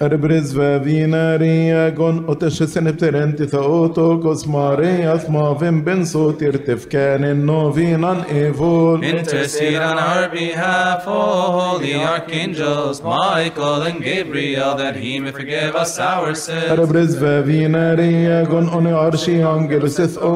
[0.00, 6.54] Rbrizve vinarija gon u të shësën e pëtërenti thë o tokos mareja thmavim bin sotir
[6.66, 9.02] të fkenin no vinan e vol.
[9.02, 15.98] Intercede on our behalf, O holy archangels, Michael and Gabriel, that he may forgive us
[15.98, 16.70] our sins.
[16.78, 20.32] Rbrizve vinarija gon u në arshi angel sith o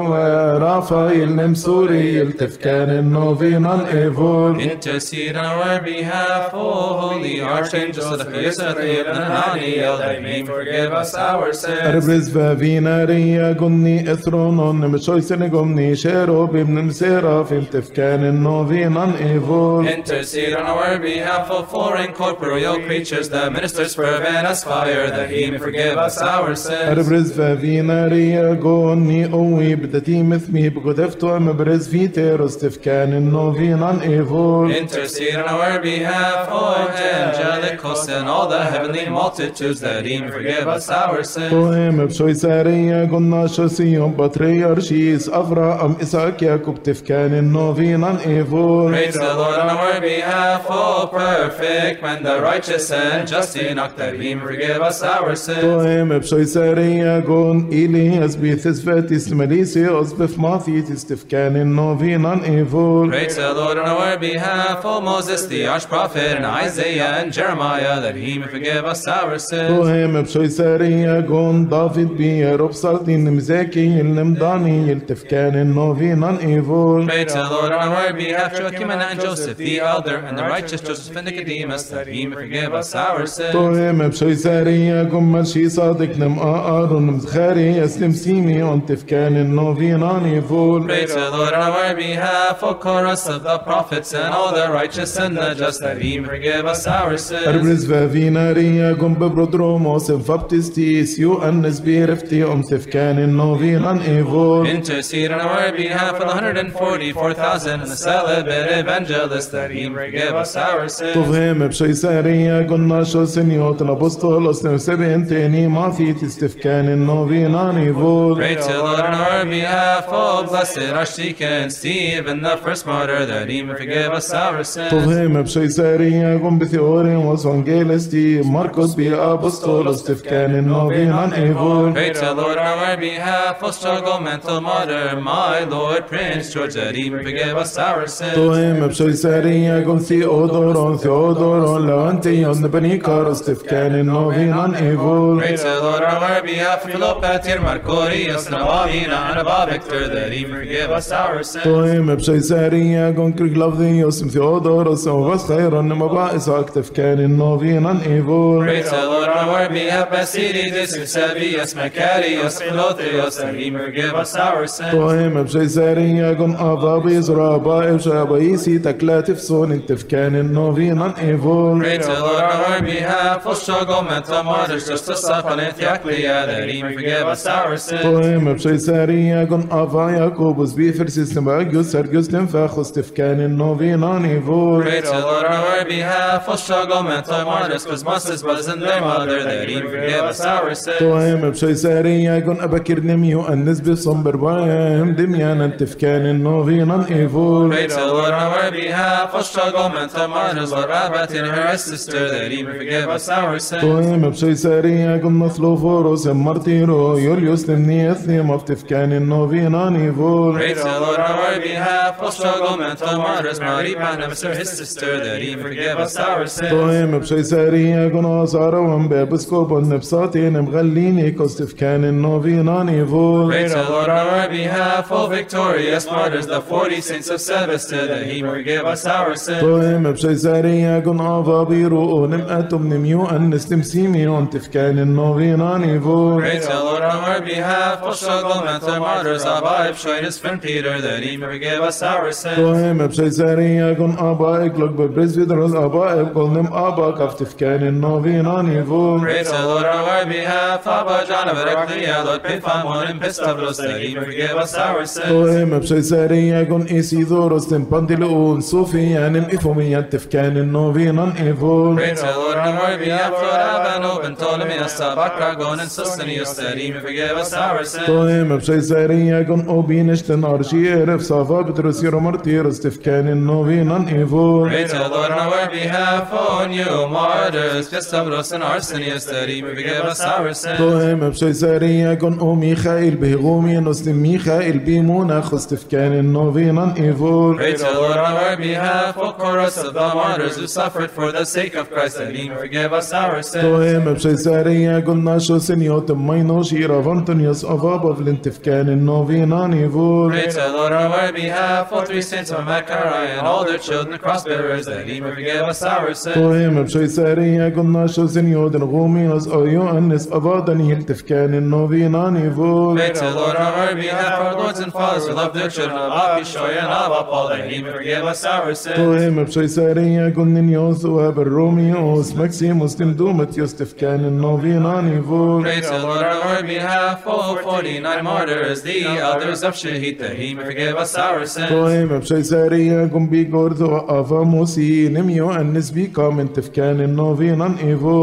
[0.64, 4.58] Rafael në msuriel të fkenin no vinan e vol.
[4.58, 9.51] Intercede on our behalf, O holy archangels, that he may forgive us our sins.
[9.54, 11.80] Daniel, oh, that he may forgive us our sins.
[11.80, 19.90] Erbrizve vinariagon ni ethronon nemshoisen gomni sherobim nemserafim tifkanin novinan evol.
[19.90, 25.50] Intercede on our behalf of foreign corporeal creatures, the ministers prevent us fire, that he
[25.50, 26.98] may forgive us our sins.
[26.98, 34.74] Erbrizve vinariagon ni owi bdati mithmi bgodefto embrez viteros tifkanin novinan evol.
[34.74, 40.30] Intercede on our behalf, O angelic hosts and all the heavenly multitudes, that he may
[40.30, 41.50] forgive us our sins.
[41.50, 48.88] Poem bshoisaria gonna shosiyon patriarchis Avraham Isaac Jacob tifkanin novinan evol.
[48.90, 54.14] Praise the Lord on our behalf, O perfect man, the righteous and just Enoch, that
[54.14, 55.60] he may forgive us our sins.
[55.60, 63.08] Poem bshoisaria gon Elias bithis vetis melisios bifmathitis tifkanin novinan evol.
[63.08, 68.00] Praise the Lord on our behalf, O Moses, the arch prophet, and Isaiah and Jeremiah,
[68.00, 69.70] that he may forgive us our sins.
[69.70, 77.06] Poem bshoisaria gon David bierob saltin mzeki ilnim Daniel tifkanin novinan evol.
[77.06, 81.16] Praise the Lord on our behalf, Joachim and Joseph, the elder, and the righteous Joseph
[81.16, 83.52] and Nicodemus, that he may forgive us our sins.
[83.52, 90.84] Poem bshoisaria gon Malshi Sadik nem Aaron mzkhari Eslim Simi on tifkanin novinan evol.
[90.84, 95.17] Praise the Lord on our behalf, O chorus of the prophets and all the righteous
[95.17, 97.46] and the just, that he may forgive us our sins.
[97.46, 105.76] Erbrizve vinaria gom ببردروموس فبتستيس يؤنس بيرفتي أمسف كان النوفين عن إيفول Into Cedar on
[105.76, 111.68] behalf of the 144,000 and the celibate evangelists that he forgive us our sins تفهم
[111.68, 118.55] بشيسارية قلنا شو سنيوت الأبسطول أسنو سبعين تاني ما في تستفكان النوفين عن إيفول Pray
[118.55, 123.62] to the Lord on our behalf, oh blessed Archdeacon Stephen, the first martyr that he
[123.62, 130.25] may forgive us our sins تفهم بشيسارية قم بثيورين وصفنجيلستي ماركوس بي apostolos apostles if
[130.25, 131.93] canon of be unable.
[131.93, 136.97] Pray to Lord on our behalf, O struggle mental mother, my Lord Prince George, that
[136.97, 138.34] even forgive us our sins.
[138.34, 145.39] To him, Abshoisariagum Theodoron, Theodoron, Leontion, the Benicaros, if canon of be unable.
[145.39, 150.91] Pray to Lord on our behalf, Philopatir, Marcorius, Navavina, and Abba Victor, that even forgive
[150.91, 151.65] us our sins.
[151.65, 158.65] To him, Abshoisariagum Kriglavdios, Theodoros, and was خيرا مبائس اكتف كان النوفين ان ايفول
[159.13, 164.15] Lord, my word, be up as it is, if Sabias, Macarius, Pelotius, and he forgive
[164.15, 164.93] us our sins.
[164.93, 171.83] طهم بجزاري يقم أضابي زرابا إبشابيسي تكلاتف سون انتفكان النوفينا إيفول.
[171.83, 176.69] Pray to Lord, on our behalf, Oshogom and Tomorrows, just to suffer and Yaklia, that
[176.69, 178.03] he forgive us our sins.
[178.03, 184.85] طهم بجزاري يقم أضا يعقوبس بيفرس استمعجوس سرجوس تنفاخوس تفكان النوفينا إيفول.
[184.85, 189.43] Pray to Lord, on our behalf, Oshogom and Tomorrows, because Moses was in their mother,
[189.50, 190.98] that he forgive us our sins.
[190.98, 198.06] توهم بشيسارية كن أبكر نميو النس بصنبر بايم دميانا تفكان نوفينا إيفول Pray to the
[198.06, 202.62] Lord on our behalf, O struggle mental martyrs, Lord Rabbit and her sister, that he
[202.65, 203.81] forgive us our sins.
[203.82, 211.00] توهم بشيسارية كن نصلو فوروس مرتيرو يوليوس تمني أثنيم أفتفكان نوفينا إيفول Pray to the
[211.00, 215.54] Lord on our behalf, O struggle mental martyrs, Mary Panemus or his sister, that he
[215.56, 216.70] forgive us our sins.
[216.70, 224.10] توهم بشيسارية كن أصار روان بابسكو بالنبساتين مغليني كوستف كان النوفيناني فول Praise the on
[224.10, 229.37] our behalf, all victorious martyrs, the 40 saints of Sebastia, that he give us our
[229.37, 229.61] sins.
[229.62, 236.43] طائم بشي ساريا قن آفا بيرو ونم أتم نميو أن نستمسيمي أنتف كان النوفيناني فول
[236.43, 241.14] Praise the Lord on our behalf, all struggle mental martyrs, Abba Ibshoidus from Peter, the
[241.26, 242.56] Hebrew give us our sins.
[242.56, 249.51] طائم بشي ساريا قن آبا إقلق ببرز بدرز آبا إقلنم آبا كفتف كان النوفيناني to
[249.51, 254.16] the Lord on our behalf, Abba John of Ereclia, Lord Pifamon and Pistavlos, that he
[254.16, 255.28] may forgive us our sins.
[255.28, 262.57] توهم بشيسارية كن إيسيدوروس تنبانتلؤون صوفيا نم إفوميا تفكان النوفينا إيفول Pray to the Lord
[262.57, 267.54] on our behalf, Lord Abano, and Ptolemaeus, Abakragon, and Sustinius, that he may forgive us
[267.54, 268.06] our sins.
[268.07, 275.10] توهم بشيسارية كن أوبينشتن أرشي إرف صافا بترسيرو مرتيرس تفكان النوفينا إيفول Pray to the
[275.10, 281.52] Lord on our behalf, O new martyrs, Pistavros حسن عرسن يستريم بجابس عرسن طهم بشي
[281.52, 287.93] سرية كن أمي خائل به غومي نستمي خائل بيمونة خستف كان النوفينا إيفول Praise the
[287.93, 291.90] Lord on our behalf, O chorus of the martyrs who suffered for the sake of
[291.90, 293.64] Christ and forgive us our sins.
[293.64, 300.32] طهم بشي سرية كن ناشو سنيوت مينو شيرا فانتن يس أفابا فلنتف كان النوفينا إيفول
[300.32, 304.19] Praise the Lord on our behalf, O three saints of Makara and all their children
[304.19, 306.34] cross bearers that he may forgive us our sins.
[306.34, 313.13] طهم بشي سرية كن ناشو سنيوت غومي نس أيو أنس أبادني التفكان النوفينا ايفور Pray
[313.13, 316.12] to the Lord on our behalf, our lords and fathers who love their children, of
[316.12, 318.95] Abishoy and Abba Paul, that he may forgive us our sins.
[318.95, 326.42] تهم بشي سارية قلنيوس وبالروميوس مكسيموس تندومت يستفكان النوفينا ايفور Pray to the Lord on
[326.48, 331.45] our behalf, O 49 martyrs, the elders of Shahid, that he may forgive us our
[331.45, 331.69] sins.
[331.72, 337.75] طيب بشي سارية قم بي غورثو أفا موسي نميو أنس بي كامن تفكان النوفينا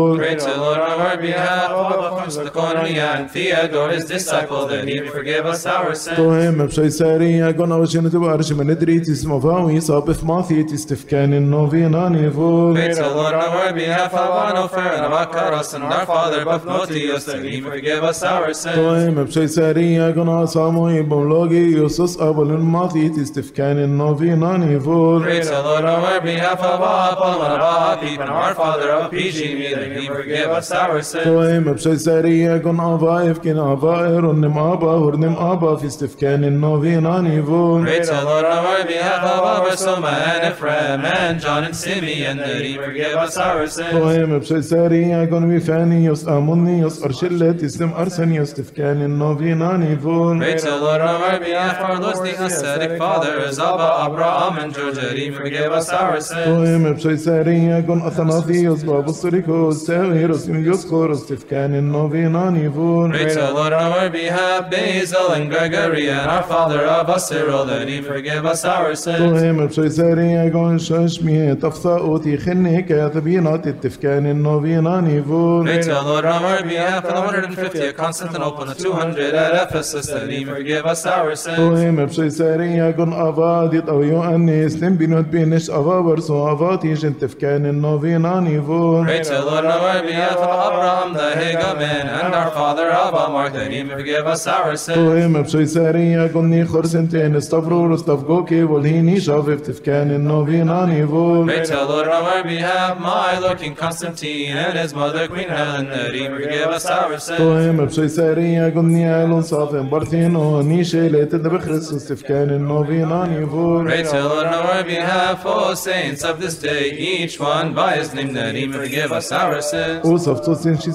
[0.10, 0.20] Lord.
[0.20, 4.88] Pray to Lord on our behalf, all of the Laconia and Theodore, his disciple, that
[4.88, 6.18] he may forgive us our sins.
[6.18, 12.74] To him, b'shei sari, agona v'shinu t'varsh, menedrit, ismovawi, sabif mathi, tistifkan in novin anivul.
[12.76, 17.26] Pray to the Lord on our behalf, Avan Ofer, and Avakaros, and our father, Bafnotios,
[17.26, 18.76] that he may forgive us our sins.
[18.76, 25.22] To him, b'shei sari, agona samoy, b'mlogi, yusus, abalun mathi, tistifkan in novin anivul.
[25.22, 29.84] Pray to the Lord on our behalf, Avapal, and Avapip, and our father, Apishimi, that
[29.88, 31.25] he forgive may forgive us our sins.
[31.25, 37.87] طيب بشي سارية قن أفا إفكن أفا إرنم أبا هرنم أبا في استفكان النوفينا ايفور
[37.87, 41.77] Pray to the Lord on our behalf, of our Soma and Ephraim and John and
[41.77, 43.93] Simeon, that he may forgive us our sins.
[43.93, 50.77] طيب بشي سارية قن بفانيوس أمونيوس أرشلت اسم أرسنيوس تفكان النوفينا ايفور Pray to the
[50.77, 55.31] Lord on our behalf, our Lord's the ascetic fathers, Abba, Abraham, and George, that he
[55.31, 56.47] may forgive us our sins.
[56.47, 63.73] طيب بشي سارية قن أثناثيوس بابصريكوس ساويروس يوسكوروس تفكان النوفينا ايفور Pray to the Lord
[63.73, 68.45] on our behalf, Basil and Gregory, and our father of us, Cyril, that he forgive
[68.47, 69.41] us our sins.
[69.41, 76.25] طيب بشي سارية قن ششمي تفصاؤتي خني كاتبينات التفكان النوفينا ايفور Pray to the Lord
[76.25, 80.45] on our behalf, for the 150 at Constantinople and the 200 at Ephesus, that he
[80.45, 81.59] may forgive us our sins.
[81.59, 88.47] طيب بشي سارية قن أفادي أو يؤنس تنبينوت بينش أفا برسو أفاتي جن تفكان النوفينا
[88.49, 93.54] ايفور Pray to the Lord Adonai be Ethel Abraham, the Higamin, and our father Abamark,
[93.54, 94.98] that he may forgive us our sins.
[94.98, 101.46] To him, Abshay Sari, Agoni, Chorsentin, Stavro, Stavgoki, Volhini, Shaviv, Tifkanin, Novinani, Vol.
[101.46, 105.90] May tell Lord on our behalf, my Lord King Constantine, and his mother Queen Helen,
[105.90, 107.38] that he may forgive us our sins.
[107.38, 113.84] To him, Abshay Sari, Agoni, Alon, Safin, Bartino, Nishe, Leitin, the Bechristus, Tifkanin, Novinani, Vol.
[113.84, 118.14] May tell Lord on our behalf, O saints of this day, each one by his
[118.14, 120.04] name, that he may forgive us our verses.
[120.04, 120.94] Usaf to sin no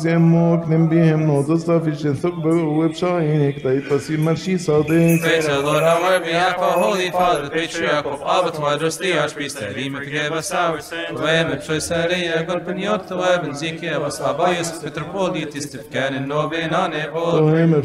[4.89, 5.19] man.
[5.21, 9.61] Praise the Lord on our behalf, our Holy Father, the Patriarch of Abba, the Archpriest,
[9.63, 11.21] Elim, forgive us our sins.
[11.21, 13.11] Wem, penyot,
[13.45, 17.53] and ziki, evas habayus, metropolitis, and noven, anevod.
[17.53, 17.85] Wem, et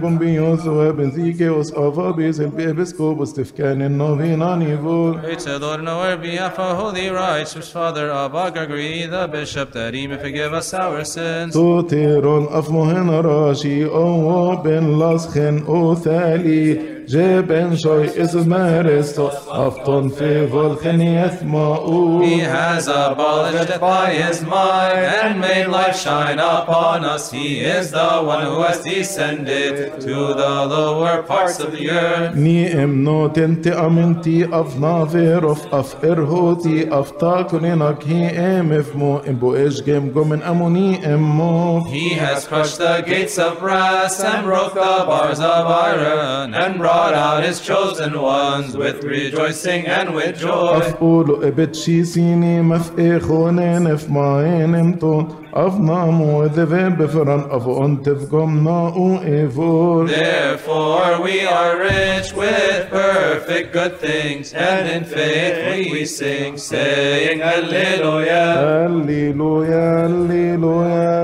[0.00, 0.64] penyot,
[0.98, 5.22] and ziki, evas habayus, and and noven, anevod.
[5.22, 10.07] Praise the Lord on our behalf, our Holy Righteous Father, Abba, Gregory, the Bishop, he
[10.07, 11.53] may forgive us our sins.
[11.53, 22.21] توتيرون أفمهن راشي أو بن لسخن أو ثالي جبن شوي إزمارستو أفطن في فولخن يثماؤو
[22.23, 27.31] He has abolished death by his might and made light shine upon us.
[27.31, 32.35] He is the one who has descended to the lower parts of the earth.
[32.35, 39.81] ني امنو تنتي امنتي اف نافيروف اف ارهوتي اف تاكنينك هي ام افمو امبو ايش
[39.81, 45.39] جيم من اموني امو He has crushed the gates of brass and broke the bars
[45.39, 50.77] of iron and brought out his chosen ones with rejoicing and with joy.
[50.77, 57.67] اف اولو ابت شي سيني مف اخونين اف ماين امتون اف نامو ذفين بفرن اف
[57.67, 65.91] انتف قم ناو ايفور Therefore we are rich with perfect good things, and in faith
[65.93, 68.71] we sing, saying Hallelujah.
[68.81, 71.23] هللويا هللويا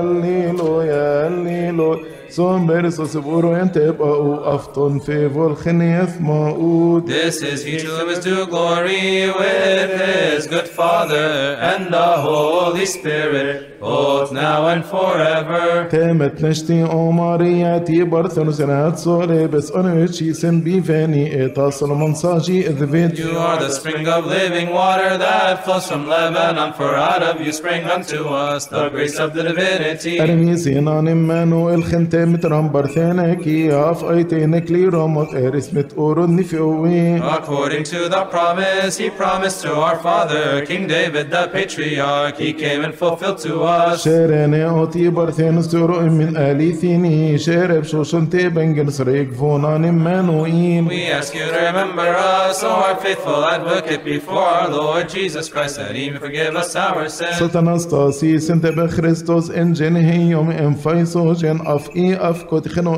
[2.33, 7.05] Zomers o sebur and teba'u afton fevol chenef ma'ud.
[7.05, 13.79] This is He future is to glory with his good Father and the Holy Spirit,
[13.79, 15.87] both now and forever.
[15.91, 23.15] Temet neshti omariyati barthon senat sore bes onechi sen biveni eta Solomon saji edvid.
[23.15, 27.51] You are the spring of living water that flows from Lebanon, for out of you
[27.51, 30.17] spring unto us the grace of the divinity.
[30.17, 37.19] Ermi sinan El chente mitram bartheneki af aitenekli romot eris mit urun nifiuwi.
[37.21, 42.83] According to the promise he promised to our father, King David the patriarch, he came
[42.85, 44.05] and fulfilled to us.
[44.05, 50.85] Sherene oti barthenus turuim imin alithini, shereb shoshun teben gensreik vunanim manuin.
[50.87, 55.77] We ask you to remember us, O our faithful advocate before our Lord Jesus Christ,
[55.77, 57.37] that he may forgive us our sins.
[57.39, 62.93] Satanastasi sinte be Christos en in genihiyum in faisogen af in of Koticheno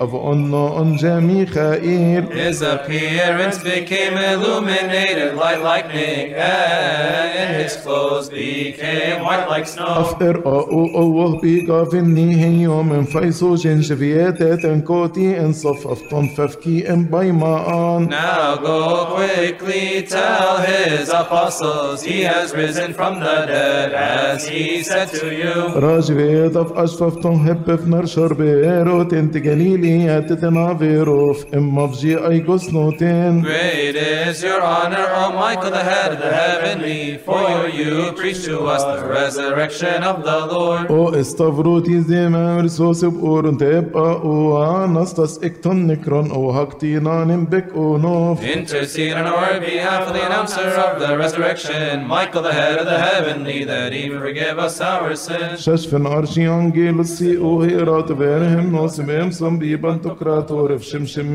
[0.00, 2.32] of Onno on Jamichael.
[2.32, 9.86] His appearance became illuminated light lightning, and his clothes became white like snow.
[9.86, 18.08] After أوه بيقافني هيو and فيسو جنجفياتي تنكوتي إن صفف تنففكي إن بيمان.
[18.10, 25.08] Now go quickly tell his apostles he has risen from the dead as he said
[25.08, 25.76] to you.
[25.76, 27.40] راجبي of Ashfaf Ton
[27.76, 35.06] في نرش شربيرو تنت جليلي تتنافيرو في ام فجي اي قسنوتين Great is your honor,
[35.20, 37.48] O Michael, the head of the heavenly, for
[37.80, 40.90] you preach to us the resurrection of the Lord.
[40.90, 47.98] أو استفروتي زي ما مرسوس بقورن تبقى أو انستس اكتن نكرون أو هكتينا نمبك أو
[47.98, 52.86] نوف Intercede on our behalf for the announcer of the resurrection, Michael, the head of
[52.86, 55.60] the heavenly, that he may forgive us our sins.
[55.60, 57.62] ششفن ارشي انجيلوسي أو
[58.08, 61.30] verhem nosem em som biban tokrator shimshim.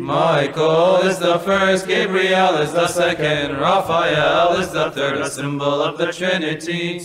[0.00, 5.98] Michael is the first, Gabriel is the second, Raphael is the third, a symbol of
[5.98, 7.00] the Trinity.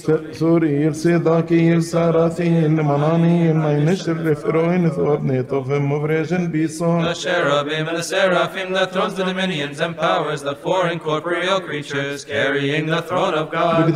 [6.52, 7.04] Bison.
[7.04, 12.26] The cherubim and the seraphim that thrones the dominions and powers, the four incorporeal creatures
[12.26, 13.90] carrying the throne of God.
[13.90, 13.96] Of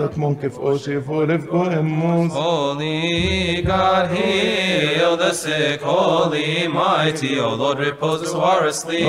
[0.00, 2.30] tak monkif oshi forif goemus.
[2.32, 9.06] Holy God, heal the sick, holy, mighty, O Lord, reposes who are asleep.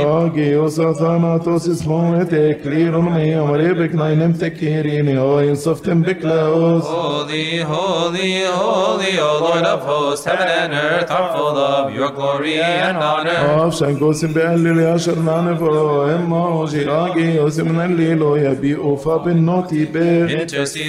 [6.86, 12.60] Holy, holy, holy, O Lord of hosts, heaven and earth are full of your glory
[12.62, 13.38] and honor.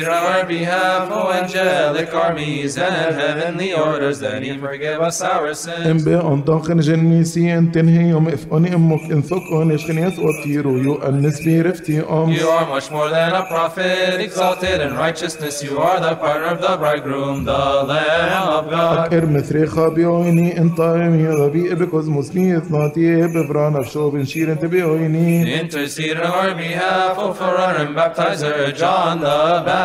[0.01, 5.87] Our behalf, O angelic armies and heavenly orders, that He forgive us our sins.
[5.87, 11.55] Em be ontochen jennisi entinhi yom if oni emok inthok on ishkiniet otiru yu annisbi
[11.67, 12.31] rifti om.
[12.31, 15.63] You are much more than a prophet, exalted in righteousness.
[15.63, 19.13] You are the partner of the bridegroom, the Lamb of God.
[19.13, 26.17] ارمثريخا بيويني انطايم يا ذبي ابكوز مسني اثناتي بفران افشو بن شير انت بيويني Intercede
[26.17, 29.82] on our behalf, O forerunner and baptizer, John the Baptist,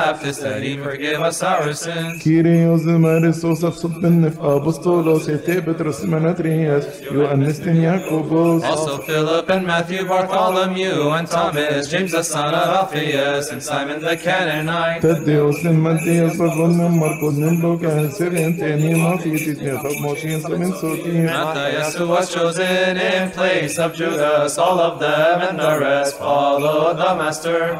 [8.63, 14.15] Also Philip and Matthew, Bartholomew, and Thomas, James the son of Alphaeus, and Simon the
[14.17, 15.01] Canaanite.
[15.01, 22.07] Thaddeus and Matthias, Bartholomew, Marcos, and Lucas, and Mattheus, and Moshe, and Simon, Matthias, who
[22.07, 27.77] was chosen in place of Judas, all of them and the rest followed the Master.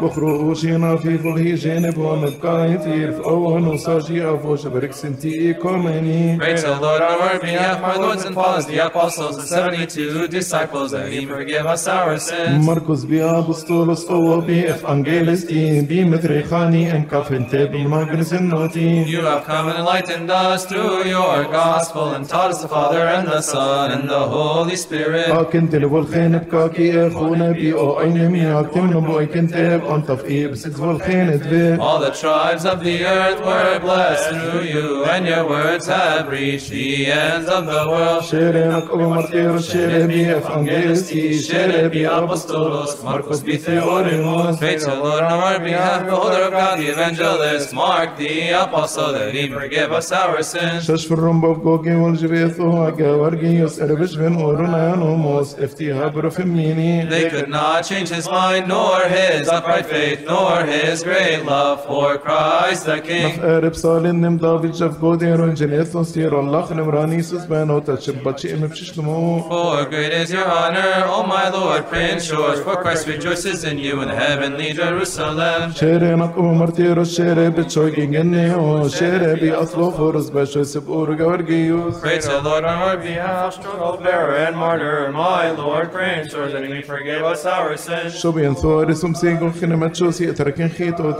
[2.06, 6.80] بخروشينا في فلهي جانب ونبقى يطير في أول نصاجي أفوش برك سنتي كومني Pray to
[6.80, 11.26] Lord on our behalf, our lords and fathers, the apostles, and seventy-two disciples, that he
[11.26, 12.66] forgive us our sins.
[12.66, 19.24] مركز بيا بسطولس أو بي اف انجيلستي بي متريخاني ان كافن تيب مناقنس النوتي You
[19.24, 23.40] have come and enlightened us through your gospel, and taught us the Father and the
[23.40, 25.28] Son and the Holy Spirit.
[25.28, 30.24] لكن تلو الخين بكاكي اخونا بي او اين مياك تمنو بو ايكن تيب انت في
[30.24, 35.25] ايه بسكز والخين تبي all the tribes of the earth were blessed through you, and
[35.25, 38.23] your words have reached the ends of the world.
[38.23, 38.85] The
[46.45, 49.13] of God, the evangelist, Mark the apostle,
[49.91, 50.85] us our sins.
[57.09, 62.18] They could not change his mind, nor his upright faith, nor his great love for
[62.18, 63.40] Christ the King.
[63.40, 69.84] قارب صالين نم دافيد جف جودير ونجنيثون سير الله نمراني سزبانو تشبتشي ام بششتمو For
[69.90, 74.08] great is your honor, O my Lord, Prince George, for Christ rejoices in you in
[74.08, 75.72] heavenly Jerusalem.
[75.74, 82.28] شيري نقو مرتيرو شيري بتشويكي جنيو شيري بي أصلو فرز بشو سبقور جورجيوس Pray to
[82.28, 83.22] the Lord on our behalf.
[83.22, 88.16] behalf, struggle bearer and martyr, my Lord, Prince George, and we forgive us our sins.
[88.22, 91.12] شو بين ثوري سم سيغو خنمت شو سي تركن خيتو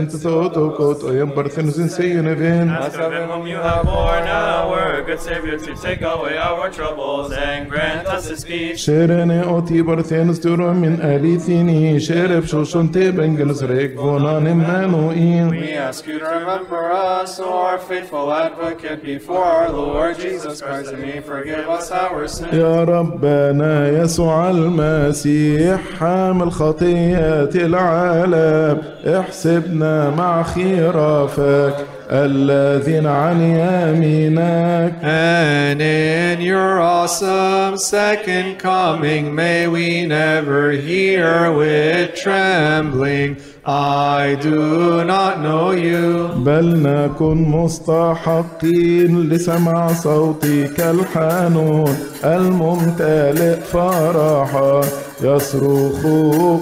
[0.00, 2.70] Santa Soto Coto, Yambarthinus in Sayunavin.
[2.70, 7.32] Ask of him whom you have borne our good Savior to take away our troubles
[7.32, 8.76] and grant us his peace.
[8.86, 15.72] شيريني اوتي برثين ستورو من اليثيني شيرب شو شون تيبن جنس ريك فونان مانوئين We
[15.72, 21.02] ask you to remember us, O our faithful advocate, before our Lord Jesus Christ, and
[21.02, 22.54] may forgive us our sins.
[22.54, 36.40] يا ربنا يسوع المسيح حامل خطية العالم احسبنا مع خرافك الذين عن يمينك And in
[36.40, 46.28] your awesome second coming, may we never hear with trembling, I do not know you.
[46.36, 54.80] بل نكن مستحقين لسمع صوتك الحنون الممتلئ فرحا
[55.22, 56.00] يصرخ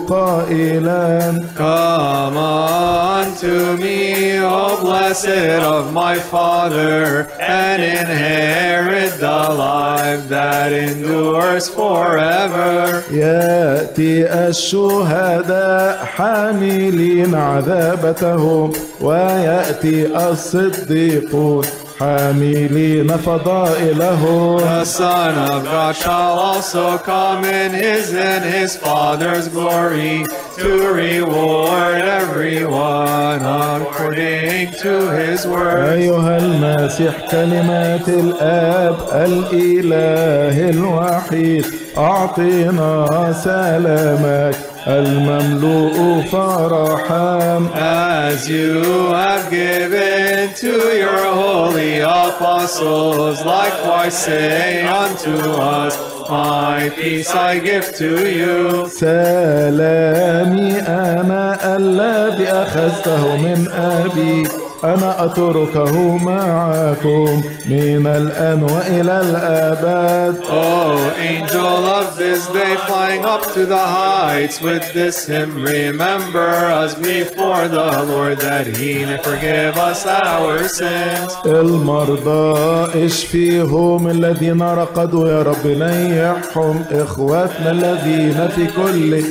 [0.08, 11.68] قائلا Come unto me, O blessed of my Father, and inherit the life that endures
[11.68, 13.02] forever.
[13.10, 21.64] ياتي الشهداء حاملين عذابتهم وياتي الصديقون
[22.00, 30.24] حاملين فضائلهم The Son of God shall also come in his and his Father's glory
[30.58, 30.70] to
[31.04, 35.78] reward everyone according to his word.
[35.92, 41.66] أيها المسيح كلمات الآب الإله الوحيد
[41.98, 50.17] أعطنا سلامك المملوء فرحا As you have given
[50.63, 55.35] to your holy apostles, likewise say unto
[55.77, 55.93] us,
[56.29, 58.87] My peace I give to you.
[58.87, 64.47] سلامي أنا الذي أخذته من أبي
[64.84, 73.66] أنا أتركه معكم من الآن وإلى الأبد Oh, angel of this day, flying up to
[73.66, 76.48] the heights with this hymn, remember
[76.82, 81.32] us before the Lord that he may forgive us our sins.
[81.46, 89.22] المرضى اشفيهم الذين رقدوا يا رب نيحهم اخواتنا الذين في كل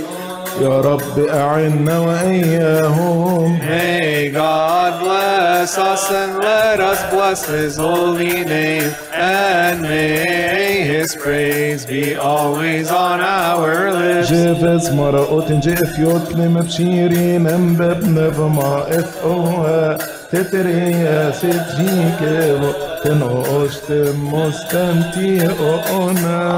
[0.60, 8.90] يا رب اعنا واياهم May God bless us and let us bless his holy name,
[9.12, 14.28] and may his praise be always on our lips.
[14.32, 19.98] جيفز مرقوت جيف يوتلم بشيرين امبب نظما اف اوها
[20.32, 22.60] تتري يا ست جيكي
[23.04, 23.90] تنوشت
[24.32, 25.48] مستنتي
[25.90, 26.50] اونا